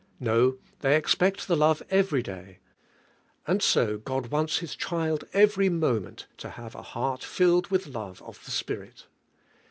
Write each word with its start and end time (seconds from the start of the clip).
No, 0.19 0.57
they 0.79 0.95
expect 0.95 1.47
the 1.47 1.55
love 1.55 1.83
every 1.91 2.23
day. 2.23 2.57
And 3.45 3.61
so 3.61 3.99
God 3.99 4.31
wants 4.31 4.57
His 4.57 4.75
child 4.75 5.25
every 5.31 5.69
moment 5.69 6.25
to 6.37 6.49
have 6.49 6.73
a 6.73 6.81
heart 6.81 7.21
tilled 7.31 7.67
with 7.67 7.85
love 7.85 8.19
of 8.23 8.43
the 8.45 8.49
Spirit. 8.49 9.05